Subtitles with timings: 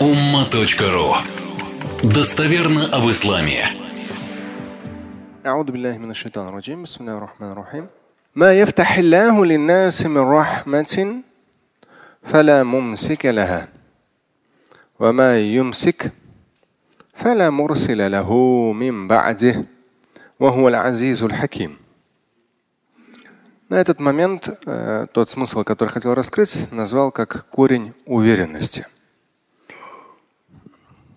[0.00, 1.14] umma.ru
[2.02, 3.64] Достоверно об исламе.
[5.46, 7.86] أعوذ بالله من الشيطان الرجيم بسم الله الرحمن الرحيم
[8.34, 11.22] ما يفتح الله للناس من رحمة
[12.22, 13.68] فلا ممسك لها
[15.00, 16.12] وما يمسك
[17.14, 18.30] فلا مرسل له
[18.72, 19.64] من بعده
[20.40, 21.76] وهو العزيز الحكيم
[23.68, 28.86] На этот момент э, тот смысл, который хотел раскрыть, назвал как корень уверенности.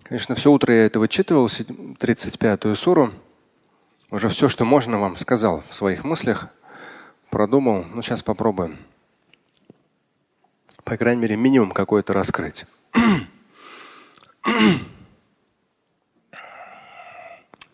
[0.04, 3.12] Конечно, все утро я это вычитывал, 35-ю суру.
[4.10, 6.48] Уже все, что можно, вам сказал в своих мыслях,
[7.30, 7.84] продумал.
[7.84, 8.78] Ну, сейчас попробуем.
[10.84, 12.64] По крайней мере, минимум какой-то раскрыть.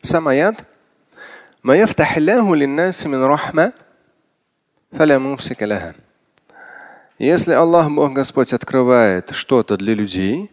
[0.03, 0.65] Сам аят.
[1.67, 3.73] ما يفتح الله للناس من رحمة
[7.19, 10.51] если Аллах, Бог Господь, открывает что-то для людей,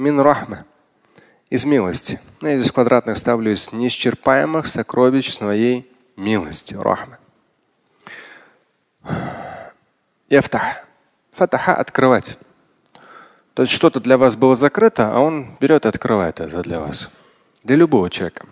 [0.00, 0.64] мин рахма,
[1.50, 2.20] из милости.
[2.40, 6.74] Ну, я здесь в квадратных ставлю из неисчерпаемых сокровищ своей милости.
[6.74, 7.18] Рахма.
[10.28, 10.84] Яфтах.
[11.32, 12.38] Фатаха– открывать.
[13.54, 17.10] То есть что-то для вас было закрыто, а он берет и открывает это для вас.
[17.62, 18.46] Для любого человека.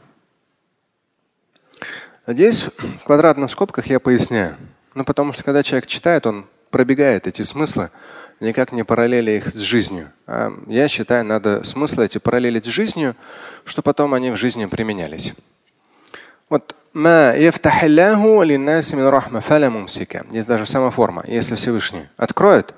[2.26, 4.56] Здесь в квадратных скобках я поясняю.
[4.94, 7.90] Ну, потому что когда человек читает, он пробегает эти смыслы,
[8.40, 10.10] никак не параллели их с жизнью.
[10.26, 13.16] А я считаю, надо смыслы эти параллелить с жизнью,
[13.64, 15.34] чтобы потом они в жизни применялись.
[16.48, 16.74] Вот
[20.30, 21.22] есть даже сама форма.
[21.26, 22.74] Если Всевышний откроет,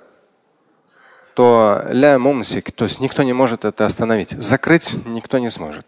[1.35, 4.31] то ля мумсик, то есть никто не может это остановить.
[4.31, 5.87] Закрыть никто не сможет.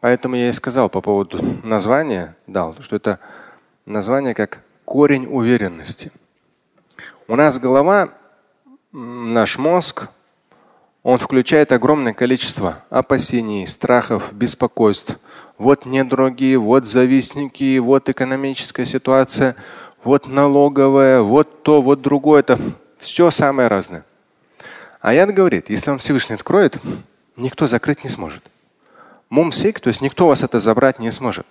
[0.00, 3.20] Поэтому я и сказал по поводу названия, дал, что это
[3.84, 6.10] название как корень уверенности.
[7.30, 8.08] У нас голова,
[8.90, 10.08] наш мозг,
[11.04, 15.16] он включает огромное количество опасений, страхов, беспокойств.
[15.56, 19.54] Вот недруги, вот завистники, вот экономическая ситуация,
[20.02, 22.40] вот налоговая, вот то, вот другое.
[22.40, 22.58] Это
[22.98, 24.04] все самое разное.
[25.00, 26.78] Аят говорит, если он Всевышний откроет,
[27.36, 28.42] никто закрыть не сможет
[29.28, 31.46] мумсик, то есть никто вас это забрать не сможет.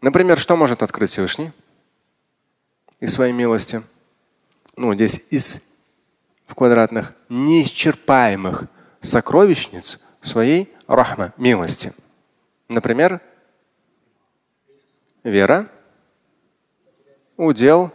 [0.00, 1.52] Например, что может открыть Всевышний
[2.98, 3.82] из своей милости?
[4.76, 5.62] Ну, здесь из
[6.46, 8.66] в квадратных неисчерпаемых
[9.00, 11.94] сокровищниц своей рахма, милости.
[12.68, 13.20] Например,
[15.24, 15.68] вера,
[17.36, 17.92] удел,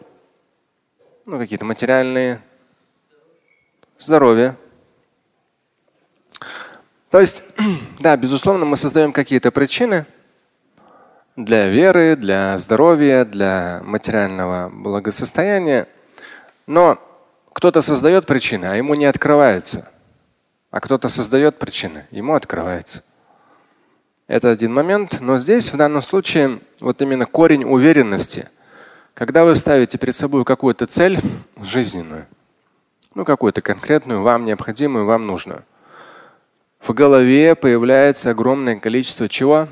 [1.25, 2.41] ну, какие-то материальные,
[3.97, 4.55] здоровье,
[7.09, 7.43] то есть,
[7.99, 10.05] да, безусловно, мы создаем какие-то причины
[11.35, 15.87] для веры, для здоровья, для материального благосостояния.
[16.67, 16.99] Но
[17.53, 19.89] кто-то создает причины, а ему не открывается.
[20.69, 23.03] А кто-то создает причины, ему открывается.
[24.27, 25.19] Это один момент.
[25.19, 28.47] Но здесь, в данном случае, вот именно корень уверенности.
[29.15, 31.19] Когда вы ставите перед собой какую-то цель
[31.59, 32.27] жизненную,
[33.15, 35.63] ну какую-то конкретную, вам необходимую, вам нужную–
[36.79, 39.67] в голове появляется огромное количество чего?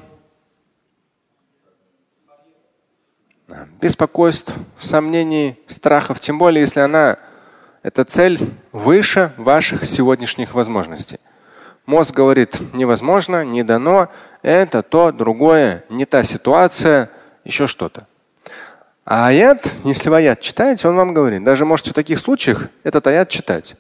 [3.81, 6.21] Беспокойств, сомнений, страхов.
[6.21, 7.17] Тем более, если она,
[7.83, 8.39] эта цель
[8.73, 11.19] выше ваших сегодняшних возможностей.
[11.87, 14.09] Мозг говорит, невозможно, не дано,
[14.43, 17.11] это то, другое, не та ситуация,
[17.45, 18.06] еще что-то.
[19.05, 23.06] А аят, если вы аят читаете, он вам говорит, даже можете в таких случаях этот
[23.06, 23.77] аят читать.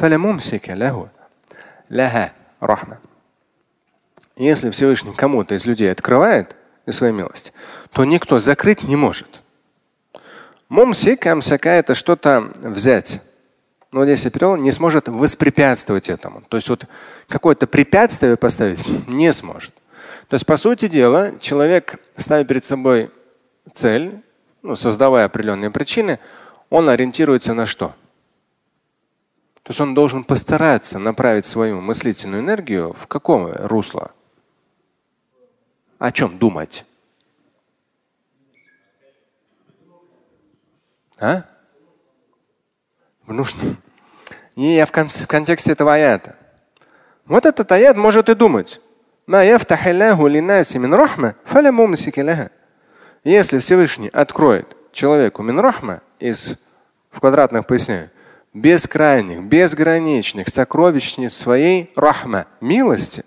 [0.00, 1.08] فلا ممسك له
[1.90, 3.03] لها رحمة.
[4.35, 7.53] если Всевышний кому-то из людей открывает из своей милости,
[7.91, 9.41] то никто закрыть не может.
[10.67, 13.21] Мумсик, амсака это что-то взять.
[13.91, 16.41] Но здесь я перевел, не сможет воспрепятствовать этому.
[16.41, 16.85] То есть вот
[17.29, 19.73] какое-то препятствие поставить не сможет.
[20.27, 23.11] То есть, по сути дела, человек, ставя перед собой
[23.73, 24.21] цель,
[24.63, 26.19] ну, создавая определенные причины,
[26.69, 27.93] он ориентируется на что?
[29.61, 34.11] То есть он должен постараться направить свою мыслительную энергию в каком русло?
[35.97, 36.85] О чем думать?
[41.17, 41.43] А?
[43.25, 43.77] В нужном.
[44.55, 46.35] Не, я в, кон в контексте этого аята.
[47.25, 48.79] Вот этот аят может и думать.
[53.23, 56.59] Если Всевышний откроет человеку минрахма из
[57.09, 58.09] в квадратных пояснениях,
[58.53, 63.23] бескрайних, безграничных сокровищниц своей рахма, милости.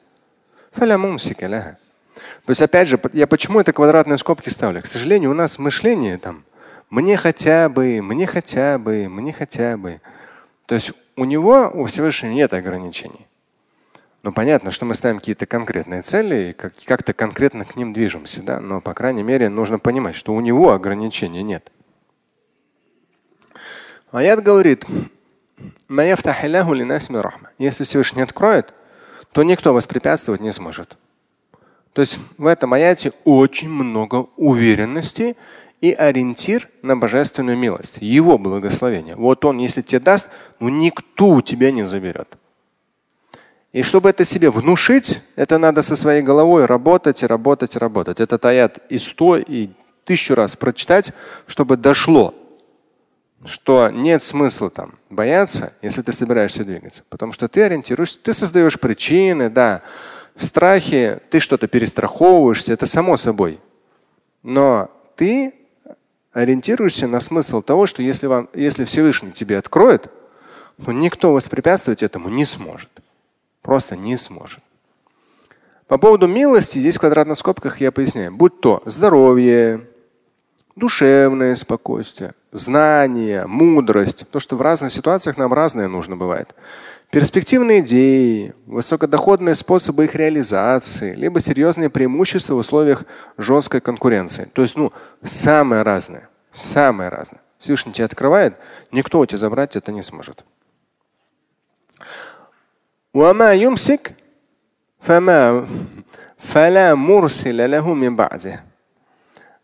[2.49, 4.81] То есть, опять же, я почему это квадратные скобки ставлю?
[4.81, 6.45] К сожалению, у нас мышление там
[6.89, 10.01] Мне хотя бы, мне хотя бы, мне хотя бы.
[10.65, 13.27] То есть у него, у Всевышнего нет ограничений.
[14.23, 18.41] Но понятно, что мы ставим какие-то конкретные цели и как-то конкретно к ним движемся.
[18.41, 18.61] Да?
[18.61, 21.71] Но, по крайней мере, нужно понимать, что у него ограничений нет.
[24.11, 24.87] Аят говорит,
[27.59, 28.73] если Всевышний откроет,
[29.33, 30.97] то никто воспрепятствовать не сможет.
[31.93, 35.37] То есть в этом аяте очень много уверенности
[35.81, 39.17] и ориентир на божественную милость, его благословение.
[39.17, 40.29] Вот он, если тебе даст,
[40.61, 42.37] ну никто у тебя не заберет.
[43.73, 48.19] И чтобы это себе внушить, это надо со своей головой работать и работать и работать.
[48.19, 49.69] Этот аят и сто, и
[50.05, 51.13] тысячу раз прочитать,
[51.47, 52.35] чтобы дошло,
[53.45, 57.05] что нет смысла там бояться, если ты собираешься двигаться.
[57.11, 59.83] Потому что ты ориентируешься, ты создаешь причины, да,
[60.39, 63.61] страхи, ты что-то перестраховываешься, это само собой.
[64.43, 65.55] Но ты
[66.33, 70.11] ориентируешься на смысл того, что если, вам, если Всевышний тебе откроет,
[70.85, 72.91] то никто воспрепятствовать этому не сможет.
[73.63, 74.61] Просто не сможет.
[75.89, 78.33] По поводу милости, здесь в квадратных скобках я поясняю.
[78.33, 79.87] Будь то здоровье,
[80.77, 86.55] душевное спокойствие, знание, мудрость, то, что в разных ситуациях нам разное нужно бывает.
[87.11, 93.05] Перспективные идеи, высокодоходные способы их реализации, либо серьезные преимущества в условиях
[93.39, 94.45] жесткой конкуренции.
[94.53, 94.93] То есть, ну,
[95.25, 97.41] самое разное, самое разное.
[97.59, 98.57] Всевышний тебя открывает,
[98.93, 100.45] никто у тебя забрать это не сможет.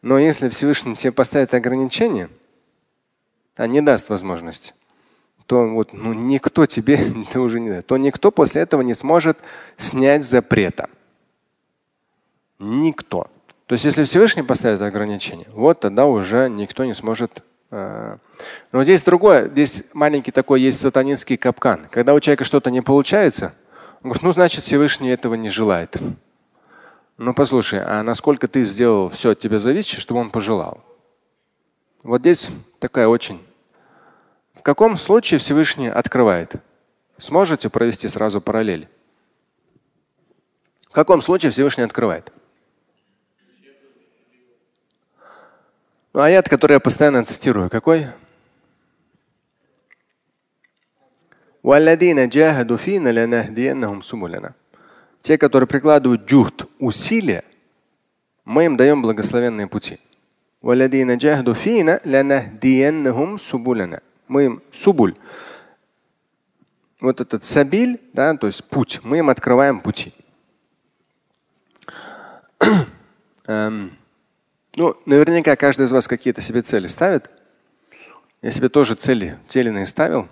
[0.01, 2.31] Но если Всевышний тебе поставит ограничение–
[3.57, 4.75] а не даст возможность,
[5.47, 6.95] то вот ну, никто тебе
[7.29, 9.39] это уже не даст, то никто после этого не сможет
[9.77, 10.89] снять запрета.
[12.59, 13.29] Никто.
[13.67, 17.43] То есть, если Всевышний поставит ограничения, вот тогда уже никто не сможет.
[17.71, 18.19] Э,
[18.73, 21.89] но здесь другое, здесь маленький такой есть сатанинский капкан.
[21.91, 23.55] Когда у человека что-то не получается,
[24.03, 25.97] он говорит, ну значит Всевышний этого не желает.
[27.17, 30.83] Ну послушай, а насколько ты сделал все от тебя зависит, чтобы он пожелал?
[32.05, 33.43] Вот здесь такая очень.
[34.53, 36.53] В каком случае Всевышний открывает?
[37.17, 38.89] Сможете провести сразу параллель?
[40.91, 42.31] В каком случае Всевышний открывает?
[46.13, 48.07] Ну, аят, который я постоянно цитирую, какой?
[55.23, 57.45] Те, которые прикладывают джухт, усилия,
[58.45, 59.99] мы им даем благословенные пути.
[64.29, 65.15] Мы им субуль.
[67.03, 70.15] Вот этот сабиль, да, то есть путь, мы им открываем пути.
[73.47, 73.93] эм,
[74.77, 77.31] ну, наверняка каждый из вас какие-то себе цели ставит.
[78.41, 80.29] Я себе тоже цели теленные ставил.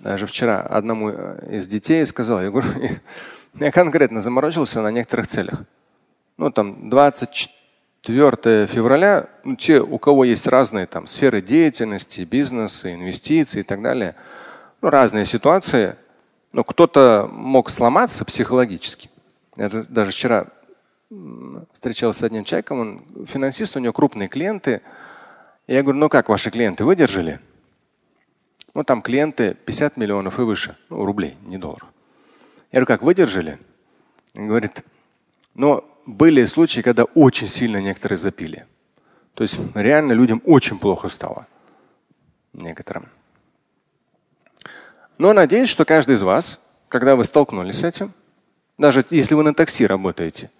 [0.00, 2.68] Даже вчера одному из детей сказал, я говорю,
[3.54, 5.62] я конкретно заморочился на некоторых целях.
[6.36, 7.61] Ну, там 24
[8.04, 14.16] февраля, ну, те, у кого есть разные там сферы деятельности, бизнеса, инвестиции и так далее,
[14.80, 15.96] ну, разные ситуации.
[16.52, 19.08] Ну, кто-то мог сломаться психологически.
[19.56, 20.46] Я даже вчера
[21.72, 24.82] встречался с одним человеком, он финансист, у него крупные клиенты.
[25.66, 27.40] И я говорю, ну как ваши клиенты выдержали?
[28.74, 31.88] Ну там клиенты 50 миллионов и выше, ну, рублей, не долларов.
[32.72, 33.58] Я говорю, как выдержали?
[34.34, 34.82] Он говорит,
[35.54, 38.66] но были случаи, когда очень сильно некоторые запили.
[39.34, 41.46] То есть реально людям очень плохо стало.
[42.52, 43.08] Некоторым.
[45.18, 48.12] Но надеюсь, что каждый из вас, когда вы столкнулись с этим,
[48.78, 50.50] даже если вы на такси работаете,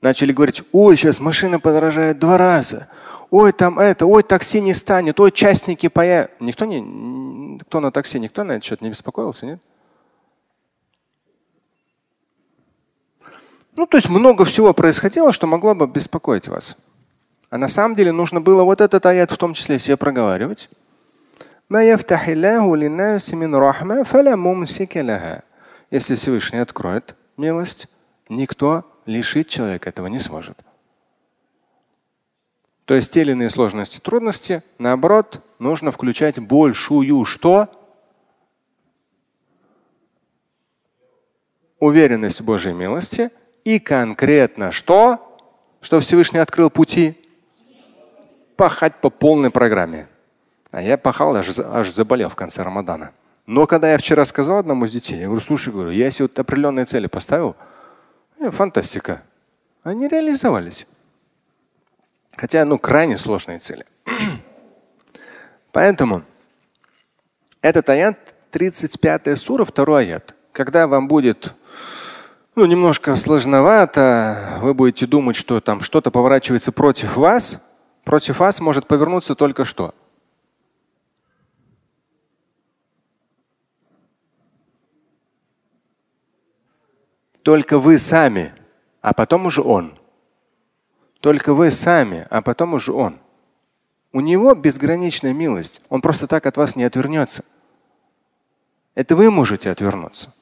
[0.00, 2.88] начали говорить, ой, сейчас машина подорожает два раза,
[3.30, 6.36] ой, там это, ой, такси не станет, ой, частники появятся.
[6.40, 9.60] Никто не, кто на такси, никто на этот счет не беспокоился, нет?
[13.76, 16.78] Ну, то есть много всего происходило, что могло бы беспокоить вас.
[17.50, 20.70] А на самом деле нужно было вот этот аят в том числе себе проговаривать.
[25.90, 27.86] Если Всевышний откроет милость,
[28.30, 30.58] никто лишить человека этого не сможет.
[32.86, 37.68] То есть те или иные сложности, трудности, наоборот, нужно включать большую что?
[41.78, 43.30] Уверенность в Божьей милости–
[43.66, 45.18] и конкретно что?
[45.80, 47.18] Что Всевышний открыл пути?
[48.54, 50.06] Пахать по полной программе.
[50.70, 53.10] А я пахал, аж, аж заболел в конце Рамадана.
[53.44, 56.38] Но когда я вчера сказал одному из детей, я говорю, слушай, говорю, я себе вот
[56.38, 57.56] определенные цели поставил,
[58.38, 59.24] э, фантастика.
[59.82, 60.86] Они реализовались.
[62.36, 63.84] Хотя, ну, крайне сложные цели.
[65.72, 66.22] Поэтому
[67.62, 70.36] этот аят 35 сура, второй аят.
[70.52, 71.52] Когда вам будет
[72.56, 77.62] ну, немножко сложновато, вы будете думать, что там что-то поворачивается против вас,
[78.02, 79.94] против вас может повернуться только что?
[87.42, 88.54] Только вы сами,
[89.02, 89.98] а потом уже он.
[91.20, 93.20] Только вы сами, а потом уже он.
[94.12, 95.82] У него безграничная милость.
[95.90, 97.44] Он просто так от вас не отвернется.
[98.94, 100.32] Это вы можете отвернуться.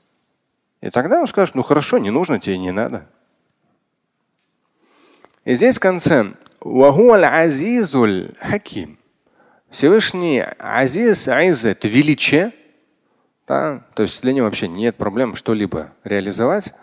[0.85, 3.07] И тогда он скажет, ну хорошо, не нужно тебе, не надо.
[5.47, 6.35] И здесь в конце
[8.38, 8.99] хаким.
[9.71, 12.53] Всевышний азиз, айз это величие.
[13.47, 13.83] Да?
[13.95, 16.75] То есть для него вообще нет проблем что-либо реализовать.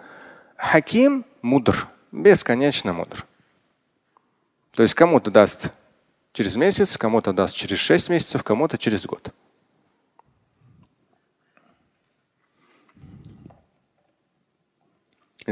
[0.58, 3.28] Хаким мудр, бесконечно мудр.
[4.72, 5.74] То есть кому-то даст
[6.34, 9.32] через месяц, кому-то даст через шесть месяцев, кому-то через год.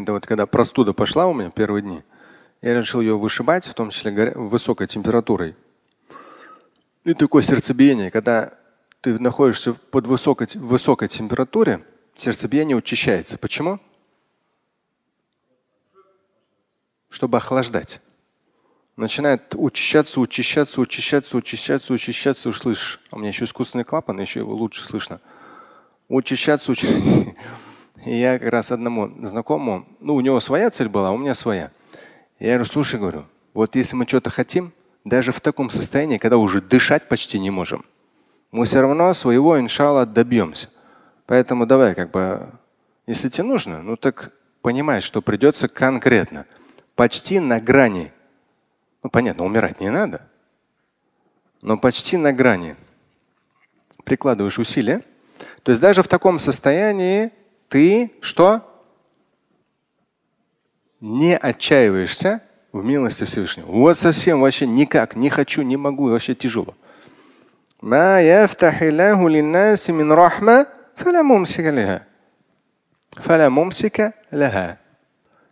[0.04, 2.04] Это вот когда простуда пошла у меня первые дни,
[2.62, 5.56] я решил ее вышибать, в том числе высокой температурой.
[7.04, 8.54] И такое сердцебиение, когда
[9.02, 11.86] ты находишься под высокой, высокой температуре,
[12.18, 13.38] сердцебиение учащается.
[13.38, 13.80] Почему?
[17.10, 18.02] чтобы охлаждать.
[18.96, 22.50] Начинает учащаться, учащаться, учащаться, учащаться, учащаться.
[22.50, 25.20] Уж слышишь, а у меня еще искусственный клапан, еще его лучше слышно.
[26.08, 27.36] Учащаться, учащаться.
[28.06, 31.36] И я как раз одному знакомому, ну, у него своя цель была, а у меня
[31.36, 31.72] своя.
[32.40, 34.72] Я говорю, слушай, говорю, вот если мы что-то хотим,
[35.04, 37.86] даже в таком состоянии, когда уже дышать почти не можем,
[38.52, 40.70] мы все равно своего, иншалла, добьемся.
[41.26, 42.50] Поэтому давай, как бы,
[43.06, 46.46] если тебе нужно, ну так понимай, что придется конкретно
[46.96, 48.12] почти на грани.
[49.04, 50.28] Ну, понятно, умирать не надо,
[51.62, 52.76] но почти на грани.
[54.04, 55.04] Прикладываешь усилия.
[55.64, 57.32] То есть даже в таком состоянии
[57.70, 58.66] ты что?
[61.00, 62.42] Не отчаиваешься
[62.74, 63.68] в милости Всевышнего.
[63.68, 66.76] Вот совсем вообще никак, не хочу, не могу, вообще тяжело.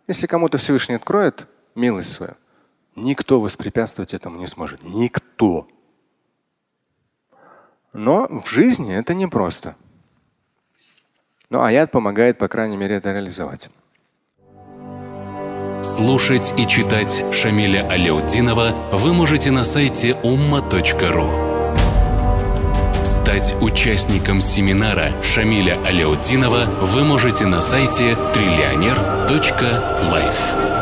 [0.06, 2.34] Если кому-то Всевышний откроет милость свою,
[2.94, 4.82] никто воспрепятствовать этому не сможет.
[4.82, 5.66] Никто.
[7.92, 9.76] Но в жизни это непросто.
[11.50, 13.70] Но аят помогает, по крайней мере, это реализовать.
[15.82, 21.48] Слушать и читать Шамиля Аляутдинова вы можете на сайте umma.ru.
[23.04, 30.77] Стать участником семинара Шамиля Аляутдинова вы можете на сайте триллионер.life.